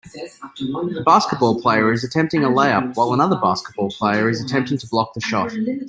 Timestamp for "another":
3.13-3.35